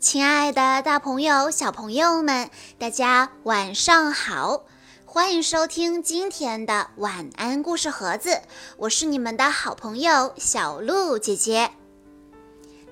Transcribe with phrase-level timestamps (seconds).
[0.00, 4.64] 亲爱的，大朋友、小朋友们，大家晚上好！
[5.06, 8.42] 欢迎收听今天的晚安故事盒子，
[8.76, 11.70] 我是你们的好朋友小鹿姐姐。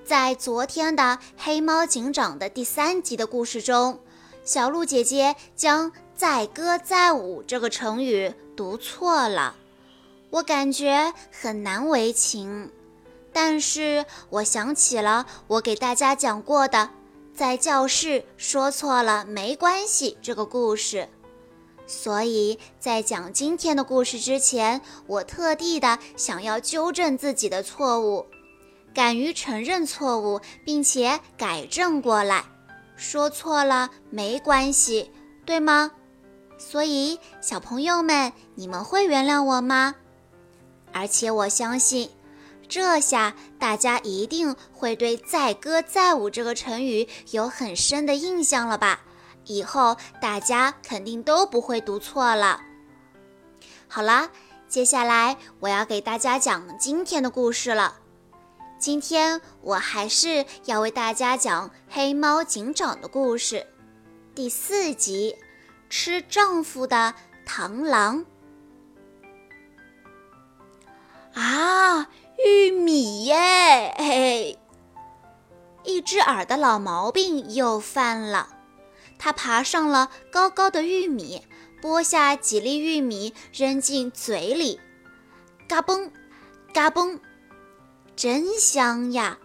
[0.05, 1.03] 在昨天的
[1.37, 3.99] 《黑猫警长》的第三集的故事中，
[4.43, 9.55] 小鹿姐姐将“载歌载舞”这个成语读错了，
[10.31, 12.71] 我感觉很难为情。
[13.33, 16.91] 但是我想起了我给大家讲过的。
[17.35, 21.09] 在教室说错了没关系，这个故事。
[21.87, 28.27] 所以在讲今天的故事之前，我特地的想要纠正自己的错误，
[28.93, 32.45] 敢于承认错误，并且改正过来。
[32.95, 35.11] 说错了没关系，
[35.43, 35.91] 对吗？
[36.59, 39.95] 所以小朋友们，你们会原谅我吗？
[40.93, 42.11] 而且我相信。
[42.73, 49.01] 这下大家一定会对“载歌载舞”这个成语有很深的印象了吧？
[49.45, 52.61] 以后大家肯定都不会读错了。
[53.87, 54.31] 好啦，
[54.67, 57.97] 接下来我要给大家讲今天的故事了。
[58.79, 63.67] 今天我还是要为大家讲黑猫警长的故事，
[64.33, 65.37] 第四集
[65.91, 67.13] 《吃丈夫的
[67.45, 68.25] 螳螂》
[71.39, 72.09] 啊。
[72.45, 74.59] 玉米耶，嘿嘿！
[75.85, 78.49] 一只耳的老毛病又犯了。
[79.17, 81.41] 他爬上了高高的玉米，
[81.81, 84.81] 剥下几粒玉米扔进嘴里，
[85.69, 86.11] 嘎嘣，
[86.73, 87.17] 嘎嘣，
[88.13, 89.37] 真香呀！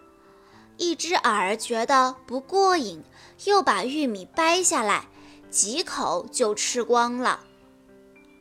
[0.75, 3.01] 一只耳觉得不过瘾，
[3.45, 5.05] 又把玉米掰下来，
[5.49, 7.39] 几口就吃光了。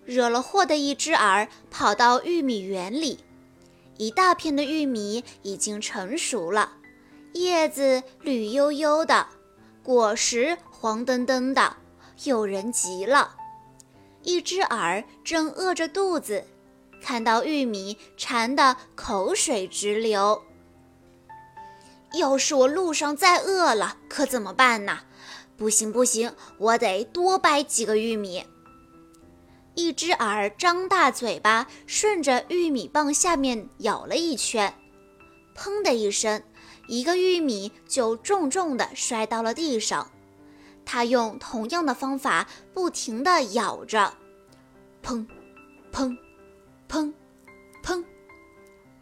[0.05, 3.21] 惹了祸的一只耳跑到玉米园里。
[3.99, 6.73] 一大片的玉米已经成熟了，
[7.33, 9.27] 叶子绿油油的，
[9.83, 11.77] 果实黄澄澄的，
[12.25, 13.35] 诱人极了。
[14.23, 16.45] 一只耳正饿着肚子，
[17.03, 20.43] 看到玉米，馋得口水直流。
[22.15, 25.01] 要是我路上再饿了，可怎么办呢？
[25.57, 28.45] 不行不行，我得多掰几个玉米。
[29.79, 34.75] 一只耳张大嘴巴，顺着玉米棒下面咬了一圈，
[35.57, 36.43] 砰的一声，
[36.89, 40.11] 一个玉米就重重地摔到了地上。
[40.85, 44.13] 他用同样的方法不停地咬着，
[45.01, 45.25] 砰，
[45.93, 46.19] 砰，
[46.89, 47.15] 砰，
[47.81, 48.05] 砰，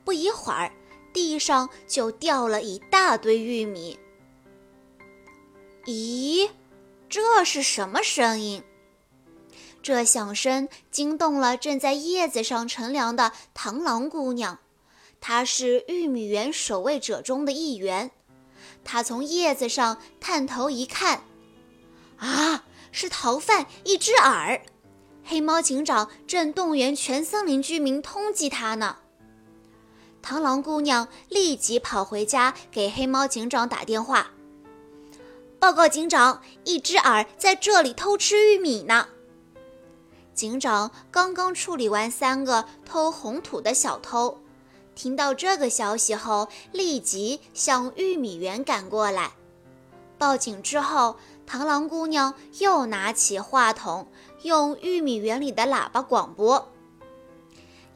[0.04, 0.70] 不一会儿，
[1.14, 3.98] 地上就掉了一大堆玉米。
[5.86, 6.50] 咦，
[7.08, 8.62] 这是什么声音？
[9.86, 14.58] 这响声惊动了正在叶子上乘凉的螳螂姑娘，
[15.20, 18.10] 她是玉米园守卫者中的一员。
[18.82, 21.22] 她从叶子上探头一看，
[22.16, 24.60] 啊，是逃犯一只耳！
[25.22, 28.96] 黑猫警长正动员全森林居民通缉他呢。
[30.20, 34.32] 螳螂姑娘立即跑回家给黑猫警长打电话，
[35.60, 39.10] 报告警长，一只耳在这里偷吃玉米呢。
[40.36, 44.38] 警长刚刚处理完三个偷红土的小偷，
[44.94, 49.30] 听到这个消息后，立即向玉米园赶过来。
[50.18, 51.16] 报警之后，
[51.48, 54.08] 螳螂姑娘又拿起话筒，
[54.42, 56.70] 用玉米园里的喇叭广播：“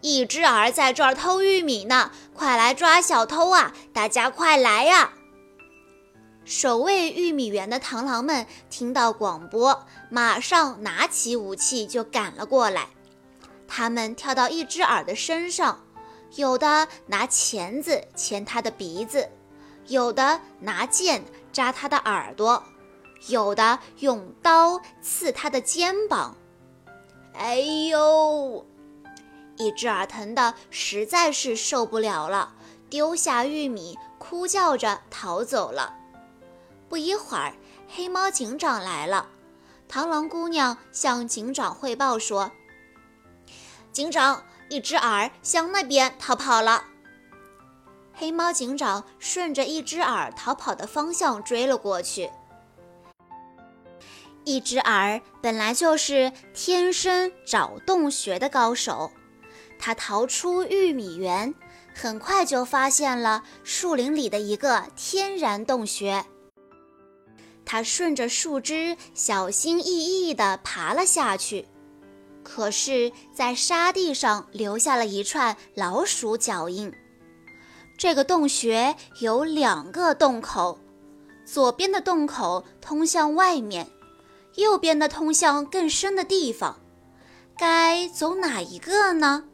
[0.00, 3.74] 一只儿在这儿偷玉米呢，快来抓小偷啊！
[3.92, 5.12] 大家快来呀！”
[6.44, 12.88] 守卫玉米园的螳螂们听到广播，马上拿起武器就赶了过来。
[13.68, 15.84] 他们跳到一只耳的身上，
[16.34, 19.28] 有的拿钳子钳它的鼻子，
[19.86, 22.64] 有的拿剑扎它的耳朵，
[23.28, 26.36] 有的用刀刺它的肩膀。
[27.34, 28.66] 哎呦！
[29.56, 32.54] 一只耳疼的实在是受不了了，
[32.88, 35.98] 丢下玉米，哭叫着逃走了。
[36.90, 37.54] 不一会儿，
[37.88, 39.28] 黑猫警长来了。
[39.88, 42.50] 螳螂姑娘向警长汇报说
[43.92, 46.86] ：“警长，一只耳向那边逃跑了。”
[48.12, 52.28] 黑猫警长顺着一只耳逃跑的方向追了过去。
[54.44, 59.12] 一只耳本来就是天生找洞穴的高手，
[59.78, 61.54] 他逃出玉米园，
[61.94, 66.24] 很快就发现了树林里的一个天然洞穴。
[67.72, 71.68] 他顺着树枝小心翼翼地爬了下去，
[72.42, 76.92] 可是，在沙地上留下了一串老鼠脚印。
[77.96, 80.80] 这个洞穴有两个洞口，
[81.44, 83.86] 左边的洞口通向外面，
[84.56, 86.80] 右边的通向更深的地方，
[87.56, 89.44] 该走哪一个呢？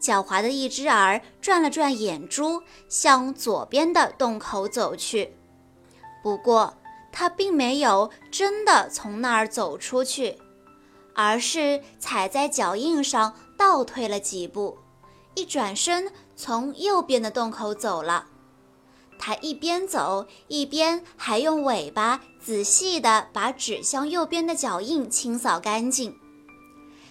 [0.00, 5.36] 狡猾的一只耳转了转眼珠，向左边的洞口走去。
[6.22, 6.74] 不过，
[7.16, 10.36] 他并没有真的从那儿走出去，
[11.14, 14.78] 而是踩在脚印上倒退了几步，
[15.36, 18.26] 一转身从右边的洞口走了。
[19.16, 26.18] 他一边走一边还用尾巴仔细地把指向右边的脚印清扫干净。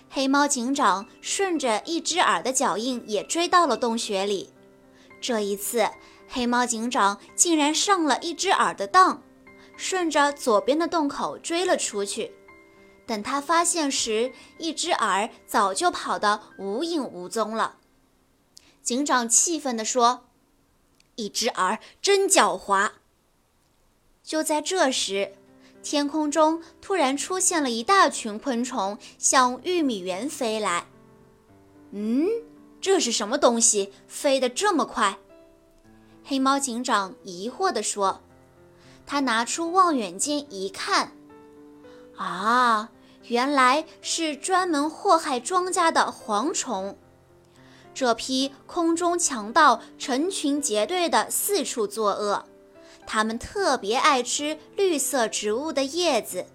[0.10, 4.54] 黑猫警长顺着一只耳的脚印也追到了洞穴里。
[5.22, 5.90] 这一次，
[6.28, 9.22] 黑猫警长竟然上了一只耳的当。
[9.76, 12.32] 顺着左边的洞口追了出去，
[13.06, 17.78] 等他发现时，一只耳早就跑得无影无踪了。
[18.82, 20.28] 警长气愤地说
[21.16, 22.92] ：“一只耳真狡猾！”
[24.24, 25.34] 就在这时，
[25.82, 30.88] 天空中突然出现了一大群昆虫，向玉米园飞来。
[31.92, 32.28] 嗯，
[32.80, 33.92] 这是什么东西？
[34.08, 35.18] 飞得这么快？
[36.24, 38.22] 黑猫警长疑惑地说。
[39.14, 41.12] 他拿出望远镜一看，
[42.18, 42.90] 啊，
[43.28, 46.98] 原来是专门祸害庄稼的蝗虫。
[47.94, 52.44] 这批空中强盗成群结队的四处作恶，
[53.06, 56.48] 他们特别爱吃绿色植物的叶子。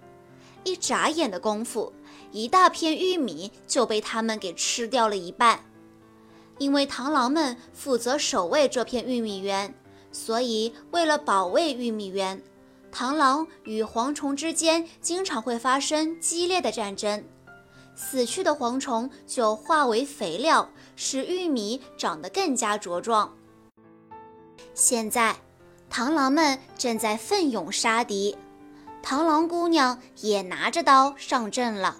[0.64, 1.92] 一眨眼的功夫，
[2.32, 5.64] 一大片玉米就被他们给吃掉了一半。
[6.58, 9.72] 因为螳螂们负责守卫这片玉米园。
[10.10, 12.42] 所以，为了保卫玉米园，
[12.92, 17.24] 螳螂与蝗虫之间经常会发生激烈的战争。
[17.94, 23.36] 死去的蝗虫就化为肥料，使玉米长得更加茁壮。
[24.72, 25.36] 现在，
[25.90, 28.36] 螳螂们正在奋勇杀敌，
[29.02, 31.98] 螳螂姑娘也拿着刀上阵了。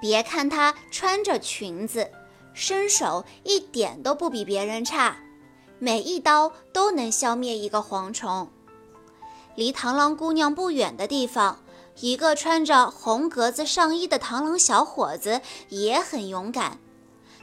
[0.00, 2.10] 别看她穿着裙子，
[2.52, 5.16] 身手一点都不比别人差。
[5.84, 8.48] 每一刀都能消灭一个蝗虫。
[9.54, 11.58] 离螳螂姑娘不远的地方，
[12.00, 16.78] 一个穿着红格子上衣的螳螂小伙子也很勇敢。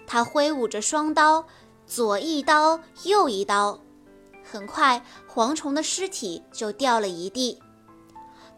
[0.08, 1.46] 他挥舞着双刀，
[1.86, 3.80] 左一刀，右一刀，
[4.44, 7.60] 很快蝗虫的尸体就掉了一地。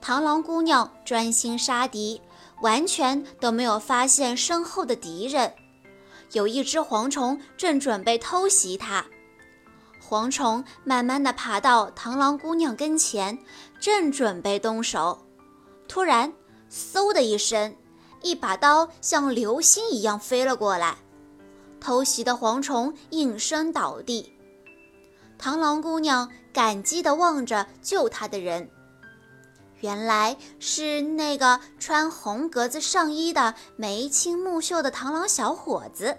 [0.02, 2.22] 螳螂姑娘专心杀敌，
[2.62, 5.54] 完全都没有发现身后的敌人。
[6.32, 9.06] 有一只蝗虫正准备偷袭她。
[10.14, 13.36] 蝗虫慢慢地爬到螳螂姑娘跟前，
[13.80, 15.26] 正准备动手，
[15.88, 16.32] 突然，
[16.70, 17.76] 嗖的一声，
[18.22, 20.98] 一把刀像流星一样飞了过来，
[21.80, 24.32] 偷袭的蝗虫应声倒地。
[25.42, 28.70] 螳螂姑娘感激地望着救她的人，
[29.80, 36.16] 原来是那个穿红格子上衣的眉清目秀的螳螂小伙子。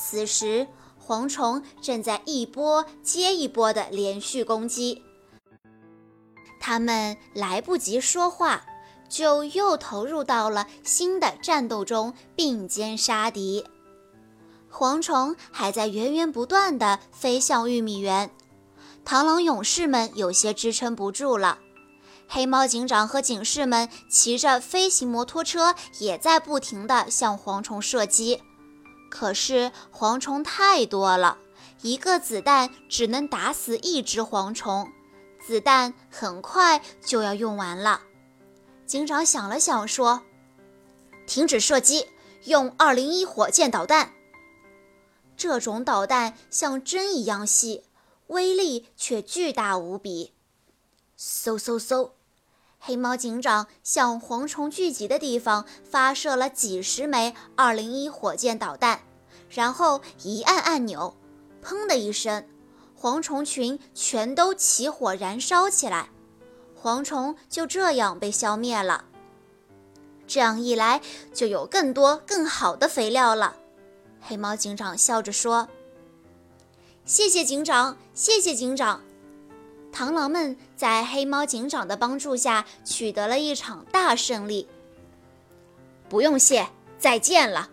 [0.00, 0.64] 此时。
[1.06, 5.02] 蝗虫正在一波接一波的连续攻击，
[6.60, 8.64] 他们来不及说话，
[9.08, 13.64] 就又投入到了新的战斗中，并肩杀敌。
[14.70, 18.30] 蝗虫还在源源不断地飞向玉米园，
[19.04, 21.58] 螳螂勇士们有些支撑不住了。
[22.28, 28.42] 黑猫警长和警士们骑着飞行摩托车，也在不停地向蝗虫射击。
[29.10, 31.38] 可是蝗虫太多了，
[31.82, 34.92] 一个子弹只能打死一只蝗虫，
[35.44, 38.02] 子弹很快就要用完了。
[38.86, 40.22] 警长想了想，说
[41.26, 42.06] ：“停止射击，
[42.44, 44.12] 用二零一火箭导弹。
[45.36, 47.84] 这种导弹像针一样细，
[48.28, 50.34] 威力却巨大无比。”
[51.18, 52.12] 嗖嗖嗖。
[52.78, 59.00] 黑猫警长向蝗虫聚集的地方发射了几十枚二零一火箭导弹，
[59.50, 61.14] 然后一按按钮，
[61.62, 62.46] 砰的一声，
[62.98, 66.08] 蝗虫群全都起火燃烧起来，
[66.80, 69.04] 蝗虫就这样被消灭了。
[70.26, 71.00] 这样一来，
[71.34, 73.56] 就有更多更好的肥料了。
[74.20, 75.68] 黑猫警长笑着说
[77.04, 79.02] ：“谢谢警长，谢谢警长。”
[79.98, 84.68] 螳螂们在黑猫警长的帮助下取得了一场大胜利。
[86.08, 86.68] 不用谢，
[87.00, 87.68] 再见了。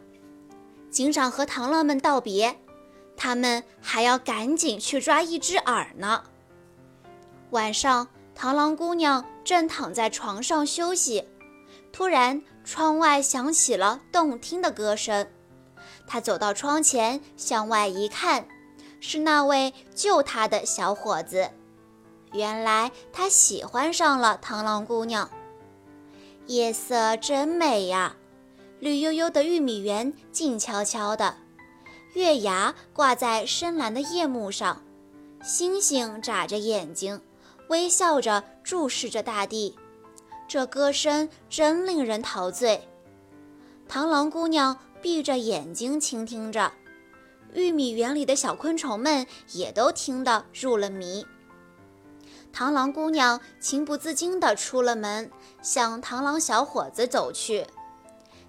[0.89, 2.59] 警长和螳螂们道别，
[3.15, 6.23] 他们还要赶紧去抓一只耳呢。
[7.51, 11.27] 晚上，螳螂姑娘正躺在床上休息，
[11.93, 15.27] 突然窗外响起了动听的歌声。
[16.07, 18.47] 她走到窗前，向外一看，
[18.99, 21.51] 是那位救她的小伙子。
[22.35, 25.29] 原来他喜欢上了螳螂姑娘。
[26.47, 28.15] 夜色真美呀，
[28.79, 31.37] 绿油油的玉米园静悄悄的，
[32.13, 34.83] 月牙挂在深蓝的夜幕上，
[35.41, 37.19] 星星眨着眼睛，
[37.69, 39.75] 微笑着注视着大地。
[40.47, 42.87] 这歌声真令人陶醉。
[43.89, 46.71] 螳螂姑娘闭着眼睛倾听着，
[47.53, 51.25] 玉米园里的小昆虫们也都听得入了迷。
[52.55, 55.29] 螳螂姑娘情不自禁地出了门，
[55.61, 57.67] 向螳螂小伙子走去。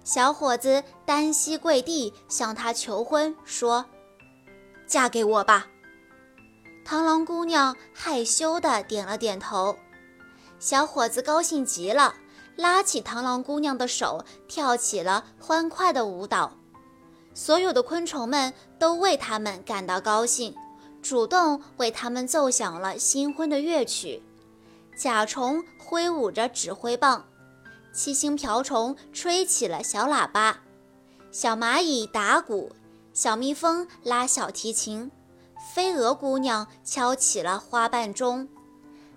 [0.05, 3.85] 小伙子单膝跪地，向她求婚，说
[4.87, 5.67] ：“嫁给我吧。”
[6.87, 9.75] 螳螂姑娘害羞地点了点头。
[10.57, 12.13] 小伙子高兴极了，
[12.55, 16.53] 拉起螳螂姑娘的手，跳起了欢快的舞蹈。
[17.33, 20.55] 所有的昆虫们都为他们感到高兴。
[21.07, 24.21] 主动为他们奏响了新婚的乐曲，
[24.97, 27.25] 甲虫挥舞着指挥棒，
[27.93, 30.59] 七星瓢虫吹起了小喇叭，
[31.31, 32.73] 小蚂蚁打鼓，
[33.13, 35.09] 小蜜蜂拉小提琴，
[35.73, 38.49] 飞蛾姑娘敲起了花瓣钟。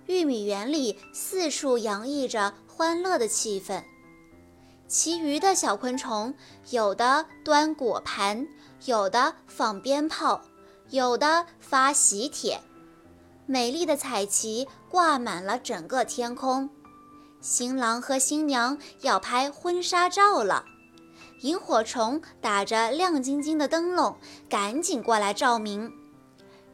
[0.07, 3.83] 玉米园里四处洋溢着欢乐的气氛，
[4.87, 6.33] 其余的小昆虫
[6.71, 8.47] 有的端果盘，
[8.85, 10.41] 有的放鞭炮。
[10.91, 12.61] 有的发喜帖，
[13.47, 16.69] 美丽的彩旗挂满了整个天空。
[17.41, 20.65] 新郎和新娘要拍婚纱照了，
[21.43, 24.17] 萤火虫打着亮晶晶的灯笼，
[24.49, 25.93] 赶紧过来照明。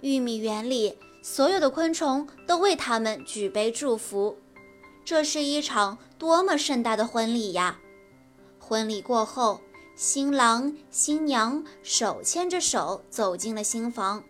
[0.01, 4.39] 玉米园里所有的昆虫都为他们举杯祝福。
[5.05, 7.79] 这是一场多么盛大的婚礼呀！
[8.59, 9.61] 婚礼过后。
[9.99, 14.23] 新郎新娘手牵着手走进了新房。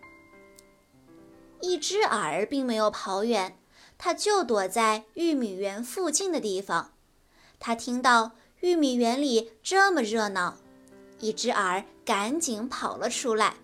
[1.59, 3.59] 一只耳并没有跑远，
[3.97, 6.93] 它就躲在玉米园附近的地方。
[7.59, 8.31] 它听到
[8.61, 10.55] 玉米园里这么热闹，
[11.19, 13.57] 一只耳赶紧跑了出来。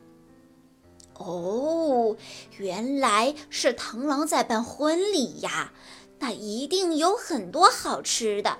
[1.13, 2.17] 哦，
[2.57, 5.71] 原来是螳螂在办婚礼呀！
[6.19, 8.57] 那一定有很多好吃的。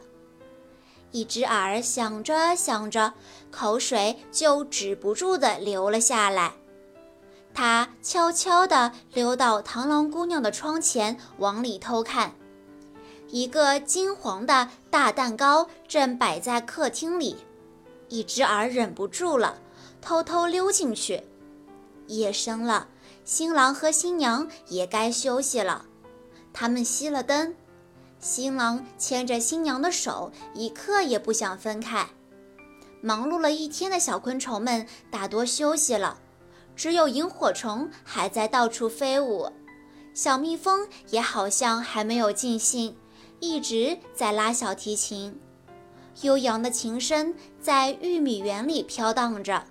[1.13, 3.13] 一只耳想着想着，
[3.51, 6.53] 口水就止不住地流了下来。
[7.53, 12.33] 它悄悄地溜到螳螂姑娘的窗前，往里偷看。
[13.29, 17.37] 一个金黄的大蛋糕正摆在客厅里，
[18.09, 19.59] 一只耳忍不住了，
[20.01, 21.21] 偷偷溜进去。
[22.07, 22.87] 夜深了，
[23.23, 25.85] 新郎和新娘也该休息了，
[26.51, 27.55] 他们熄了灯。
[28.23, 32.07] 新郎牵着新娘的手，一刻也不想分开。
[33.01, 36.17] 忙碌了一天的小昆虫们大多休息了，
[36.73, 39.51] 只有萤火虫还在到处飞舞，
[40.13, 42.95] 小蜜蜂也好像还没有尽兴，
[43.41, 45.37] 一直在拉小提琴。
[46.21, 49.65] 悠扬的琴声在玉米园里飘荡着。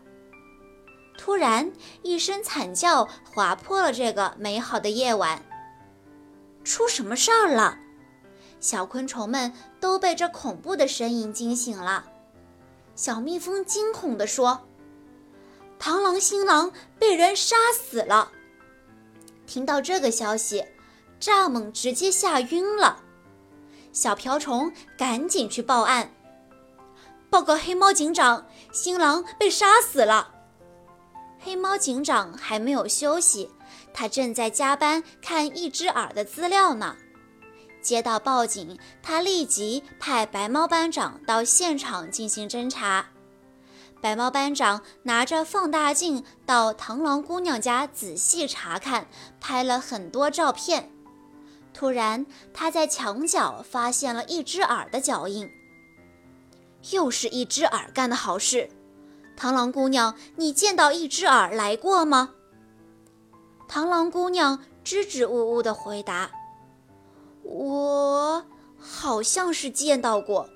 [1.16, 5.42] 突然，一声惨叫划破了这个美好的夜晚。
[6.62, 7.78] 出什么事儿了？
[8.62, 12.06] 小昆虫们都被这恐怖的声音惊醒了。
[12.94, 14.68] 小蜜蜂惊恐地说
[15.80, 18.30] ：“螳螂新郎被人杀死了！”
[19.46, 20.64] 听到这个消息，
[21.20, 23.02] 蚱蜢直接吓晕了。
[23.92, 26.12] 小瓢虫赶紧去报案，
[27.28, 30.32] 报告黑猫警长：“新郎被杀死了。”
[31.40, 33.50] 黑猫警长还没有休息，
[33.92, 36.96] 他正在加班看一只耳的资料呢。
[37.82, 43.06] 接到报警，他立即派白猫班长到现场进行侦查。
[44.00, 49.06] 白猫班长拿着放大镜到螳螂姑娘家仔细查看，
[49.40, 50.90] 拍了很多照片。
[51.74, 55.48] 突然，他在墙角发现了一只耳的脚印。
[56.90, 58.68] 又是一只耳干的好事！
[59.38, 62.30] 螳螂姑娘，你见到一只耳来过吗？
[63.70, 66.30] 螳螂姑娘支支吾吾地回答。
[67.42, 68.46] 我
[68.78, 70.48] 好像是见到过。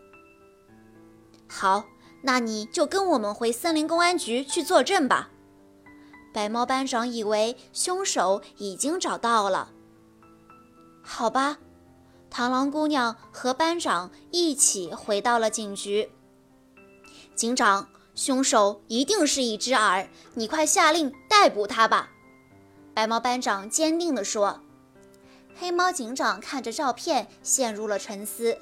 [1.49, 1.85] 好，
[2.23, 5.31] 那你就跟我们回森林公安局去作证吧。
[6.33, 9.71] 白猫班长以为凶手已经找到了。
[11.03, 11.59] 好吧，
[12.31, 16.11] 螳螂姑娘和班长一起回到了警局。
[17.35, 22.11] 警长，凶手一定是一只耳，你快下令逮捕他吧。
[22.93, 24.61] 白猫班长坚定地说。
[25.59, 28.59] 黑猫警长看着照片，陷入了沉思。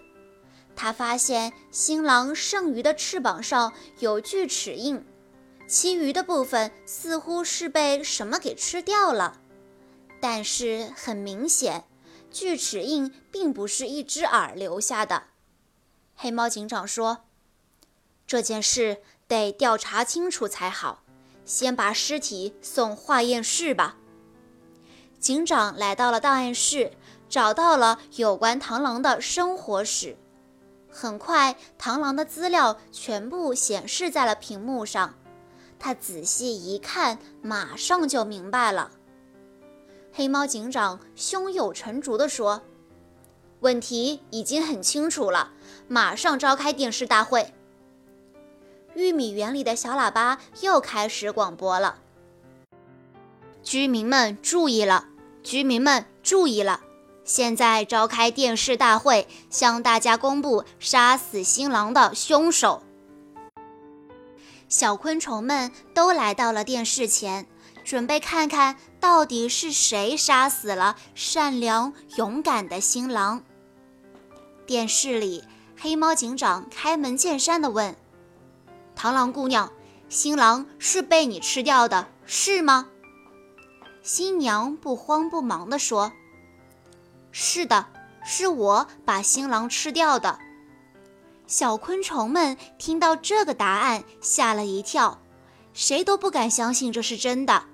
[0.76, 5.04] 他发现新郎剩余的翅膀上有锯齿印，
[5.66, 9.40] 其余的部分似乎是被什么给吃掉了。
[10.20, 11.84] 但是很明显，
[12.30, 15.24] 锯齿印并不是一只耳留下的。
[16.14, 17.24] 黑猫警长说
[18.26, 21.02] ：“这件事得调查清楚才好，
[21.44, 23.96] 先把尸体送化验室吧。”
[25.24, 26.92] 警长来到了档案室，
[27.30, 30.18] 找到了有关螳螂的生活史。
[30.90, 35.14] 很快，螳螂的资料全部显示在了屏幕上。
[35.78, 38.90] 他仔细一看，马上就明白了。
[40.12, 42.60] 黑猫警长胸有成竹地说
[43.60, 45.52] ：“问题已经很清楚了，
[45.88, 47.54] 马上召开电视大会。”
[48.94, 52.00] 玉米园里的小喇叭又开始广播了
[53.64, 55.08] ：“居民们注意了，
[55.44, 56.80] 居民们注意了！
[57.24, 62.82] 现在召开电视大会，向大家公布杀死新郎的凶手。”
[64.68, 67.46] 小昆虫们都来到了电视前。
[67.84, 73.42] 准备看看到底是谁杀死了善良勇敢的新郎。
[74.66, 75.44] 电视里，
[75.78, 77.94] 黑猫警长开门见山地问
[78.96, 79.70] ：“螳螂姑娘，
[80.08, 82.88] 新郎是被你吃掉的，是吗？”
[84.04, 86.12] 新娘不慌不忙地说
[87.32, 87.86] ：“是的，
[88.22, 90.38] 是我把新郎吃掉的。”
[91.48, 95.22] 小昆虫们听到这个答案，吓了一跳，
[95.72, 97.64] 谁都不敢相信这是真的。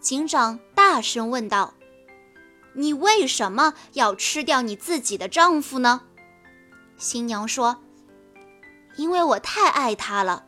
[0.00, 1.74] 警长大声问道
[2.72, 6.00] ：“你为什么要吃掉你自己的丈夫呢？”
[6.96, 7.76] 新娘说
[8.96, 10.46] ：“因为我太爱他了。”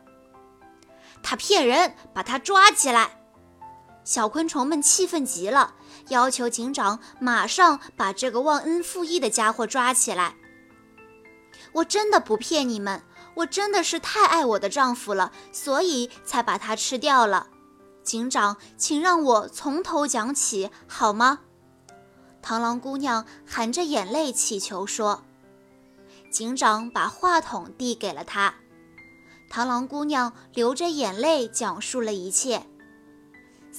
[1.21, 3.18] 他骗人，把他抓起来！
[4.09, 5.75] 小昆虫们气愤极了，
[6.07, 10.35] 要求警长马上把这个忘恩负义的家伙抓起来。
[11.73, 13.03] 我真的不骗你们，
[13.35, 17.49] 我真的是太爱我的丈夫了，所以才把他吃掉了。
[18.01, 21.41] 警长，请让我从头讲起好吗？
[22.43, 25.23] 螳螂姑娘含着眼泪祈求说。
[26.31, 28.55] 警长把话筒递给了她。
[29.51, 32.65] 螳螂姑娘流着眼泪讲述了一切。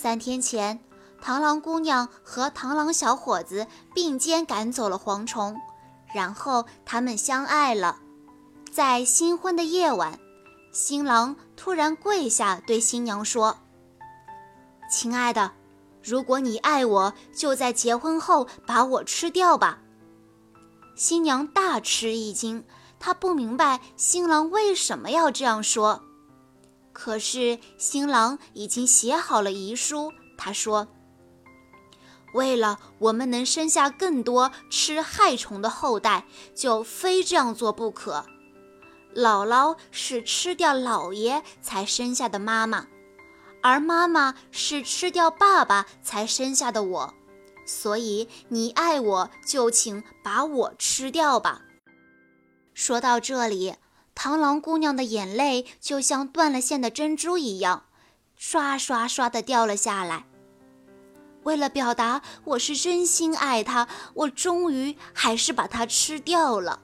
[0.02, 0.80] 三天前，
[1.22, 5.60] 螳螂姑娘和螳螂小伙子并肩赶走了蝗虫，
[6.14, 7.98] 然后他们相爱了。
[8.72, 10.18] 在新婚的夜晚，
[10.72, 13.58] 新郎突然跪下对新娘说。
[14.90, 15.52] 亲爱的，
[16.02, 19.80] 如果你爱我，就在结婚后把我吃掉吧。
[20.96, 22.64] 新娘大吃一惊，
[22.98, 26.04] 她不明白新郎为什么要这样说。
[26.92, 30.88] 可是新郎已经写好了遗书，他说
[32.34, 38.26] ：“为了我们能生下更多吃害虫的后代，就非这样做不可。
[39.14, 42.86] 姥姥是吃掉姥爷才生下的妈妈。”
[43.62, 47.14] 而妈妈是吃掉爸爸才生下的我，
[47.66, 51.60] 所以你爱我就请把我吃掉吧。
[52.72, 53.74] 说到这里，
[54.14, 57.84] 螳螂姑娘的眼泪就像断了线的珍珠一样，
[58.36, 60.26] 刷刷刷地掉了下来。
[61.44, 66.82] 为了表达我是真心爱她，我终于还是把它吃掉了。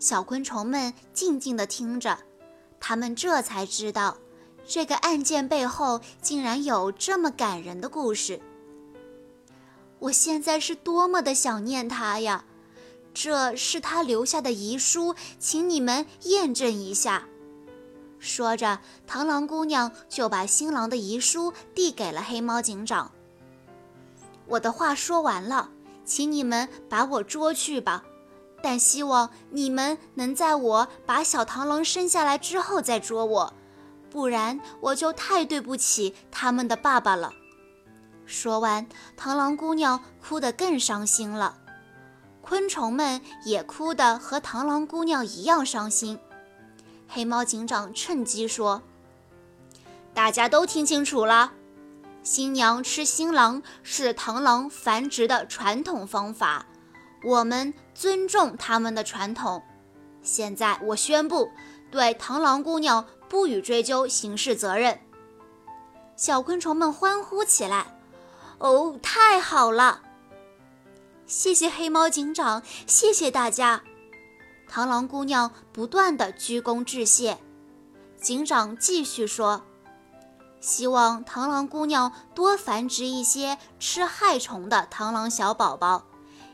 [0.00, 2.18] 小昆虫们静静地听着，
[2.80, 4.16] 他们这才知道。
[4.66, 8.40] 这个案件背后竟然有这么感人的故事。
[9.98, 12.44] 我现在是多么的想念他呀！
[13.20, 17.24] 这是他留下的遗书，请你们验证一下。
[18.20, 18.78] 说着，
[19.08, 23.10] 螳螂姑娘就把新郎的遗书递给了黑猫警长。
[24.46, 25.70] 我的话说完了，
[26.04, 28.04] 请你们把我捉去吧，
[28.62, 33.52] 但希望你们能在我把小螳螂生下来之后再捉我。
[34.08, 37.32] 不然我就太对不起他们的爸爸了。
[38.26, 38.86] 说完，
[39.18, 41.58] 螳螂姑娘哭得更伤心了，
[42.48, 46.18] 昆虫们也哭得和螳螂姑娘一样伤心。
[47.06, 48.80] 黑猫警长趁机说
[50.14, 51.52] ：“大家都听清楚了，
[52.22, 56.64] 新娘吃新郎是螳螂繁殖的传统方法，
[57.22, 59.62] 我们尊重他们的传统。
[60.22, 61.50] 现在我宣布，
[61.90, 64.98] 对螳螂姑娘。”不予追究刑事责任。
[66.16, 67.98] 小昆虫们欢呼起来
[68.56, 70.00] ：“哦，太好了！
[71.28, 73.82] 谢谢黑猫警长，谢谢大家！”
[74.66, 77.36] 螳螂姑娘不断的鞠躬致谢。
[78.18, 79.62] 警长继续说
[80.58, 86.06] ：“希望螳螂姑娘多繁殖一些吃害虫的螳螂小宝宝。”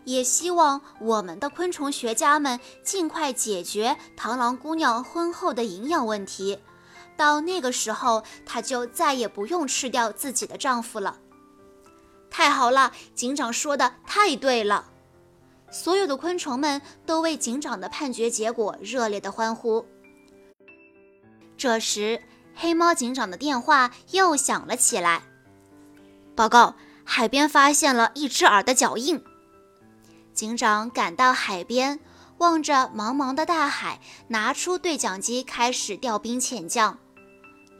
[0.04, 6.58] 也希望我们的昆虫学家们尽快解决螳螂姑娘婚后的营养问题，
[7.16, 11.20] 到那个时候，她就再也不用吃掉自己的丈夫了。
[12.36, 14.86] 太好了，警长说的太对了。
[15.70, 19.86] 所有的昆虫们都为警长的判决结果热烈的欢呼。
[21.56, 22.20] 这时，
[22.52, 25.22] 黑猫警长的电话又响了起来。
[26.34, 29.22] 报告，海边发现了一只耳的脚印。
[30.32, 32.00] 警长赶到海边，
[32.38, 36.98] 望着茫茫的大海，拿出对讲机开始调兵遣将。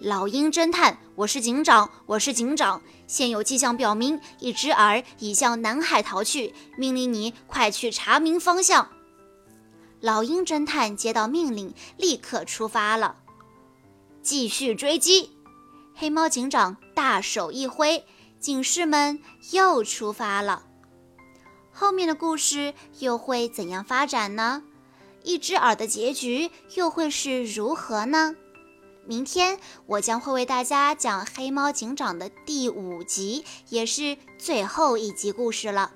[0.05, 2.83] 老鹰侦探，我是警长，我是警长。
[3.07, 8.91] 现有迹象表明，一只耳已向南海逃去，命令你快去查明方向。
[10.01, 13.17] 老鹰侦探接到命令，立刻出发了，
[14.21, 15.31] 继续追击。
[15.95, 18.05] 黑猫警长大手一挥，
[18.39, 20.67] 警士们又出发了。
[21.73, 24.65] 后面的故事又会怎样发展呢？
[25.23, 28.37] 一只耳的结局又会是如何呢？
[29.07, 35.93] 明天我将会为大家讲《黑猫警长》的第五集，也是最后一集故事了。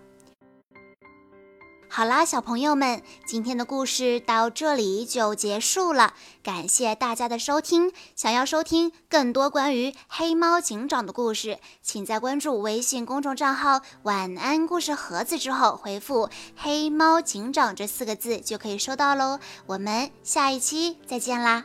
[1.90, 6.12] 好啦，小朋友们，今天的故事到这里就结束了。
[6.42, 7.90] 感谢大家的收听。
[8.14, 19.40] 想要收听更多关于黑猫警长的故事，请在关注微信公众账号“晚安故事盒子”之后回复“黑猫警长”这四个字，就可以收到喽。
[19.64, 21.64] 我们下一期再见啦！